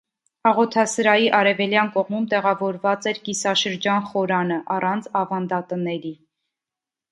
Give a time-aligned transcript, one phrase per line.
[0.51, 6.17] Աղոթասրահի արևելյան կողմում տեղավորված էր կիսաշրջան խորանը, առանց ավանդատների։